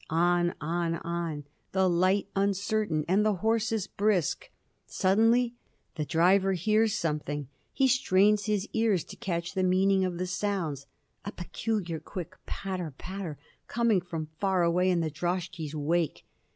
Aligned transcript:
On, 0.09 0.55
on, 0.59 0.95
on, 1.03 1.43
the 1.73 1.87
light 1.87 2.25
uncertain 2.35 3.05
and 3.07 3.23
the 3.23 3.35
horses 3.35 3.85
brisk. 3.85 4.49
Suddenly 4.87 5.53
the 5.93 6.05
driver 6.05 6.53
hears 6.53 6.95
something 6.97 7.49
he 7.71 7.87
strains 7.87 8.45
his 8.45 8.67
ears 8.73 9.03
to 9.03 9.15
catch 9.15 9.53
the 9.53 9.61
meaning 9.61 10.03
of 10.03 10.17
the 10.17 10.25
sounds 10.25 10.87
a 11.23 11.31
peculiar, 11.31 11.99
quick 11.99 12.35
patter, 12.47 12.95
patter 12.97 13.37
coming 13.67 14.01
from 14.01 14.29
far 14.39 14.63
away 14.63 14.89
in 14.89 15.01
the 15.01 15.11
droshky's 15.11 15.75
wake. 15.75 16.25